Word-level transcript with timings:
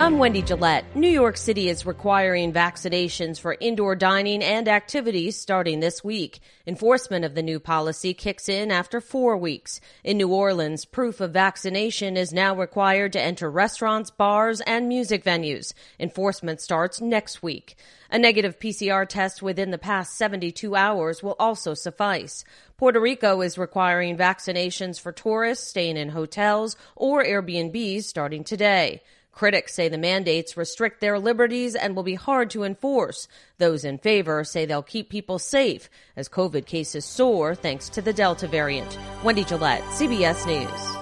I'm 0.00 0.16
Wendy 0.16 0.40
Gillette. 0.40 0.96
New 0.96 1.10
York 1.10 1.36
City 1.36 1.68
is 1.68 1.84
requiring 1.84 2.54
vaccinations 2.54 3.38
for 3.38 3.58
indoor 3.60 3.94
dining 3.94 4.42
and 4.42 4.66
activities 4.66 5.38
starting 5.38 5.80
this 5.80 6.02
week. 6.02 6.40
Enforcement 6.66 7.26
of 7.26 7.34
the 7.34 7.42
new 7.42 7.60
policy 7.60 8.14
kicks 8.14 8.48
in 8.48 8.70
after 8.70 9.02
four 9.02 9.36
weeks. 9.36 9.78
In 10.02 10.16
New 10.16 10.32
Orleans, 10.32 10.86
proof 10.86 11.20
of 11.20 11.32
vaccination 11.32 12.16
is 12.16 12.32
now 12.32 12.56
required 12.56 13.12
to 13.12 13.20
enter 13.20 13.50
restaurants, 13.50 14.10
bars, 14.10 14.62
and 14.62 14.88
music 14.88 15.22
venues. 15.22 15.74
Enforcement 15.98 16.62
starts 16.62 17.02
next 17.02 17.42
week. 17.42 17.76
A 18.10 18.18
negative 18.18 18.58
PCR 18.58 19.06
test 19.06 19.42
within 19.42 19.70
the 19.70 19.76
past 19.76 20.16
72 20.16 20.74
hours 20.74 21.22
will 21.22 21.36
also 21.38 21.74
suffice. 21.74 22.42
Puerto 22.78 22.98
Rico 22.98 23.42
is 23.42 23.58
requiring 23.58 24.16
vaccinations 24.16 24.98
for 24.98 25.12
tourists 25.12 25.68
staying 25.68 25.98
in 25.98 26.08
hotels 26.08 26.74
or 26.96 27.22
Airbnbs 27.22 28.04
starting 28.04 28.44
today. 28.44 29.02
Critics 29.32 29.74
say 29.74 29.88
the 29.88 29.98
mandates 29.98 30.56
restrict 30.56 31.00
their 31.00 31.18
liberties 31.18 31.74
and 31.74 31.94
will 31.94 32.02
be 32.02 32.14
hard 32.14 32.50
to 32.50 32.64
enforce. 32.64 33.28
Those 33.58 33.84
in 33.84 33.98
favor 33.98 34.44
say 34.44 34.66
they'll 34.66 34.82
keep 34.82 35.08
people 35.08 35.38
safe 35.38 35.88
as 36.16 36.28
COVID 36.28 36.66
cases 36.66 37.04
soar 37.04 37.54
thanks 37.54 37.88
to 37.90 38.02
the 38.02 38.12
Delta 38.12 38.46
variant. 38.46 38.98
Wendy 39.22 39.44
Gillette, 39.44 39.82
CBS 39.82 40.46
News. 40.46 40.99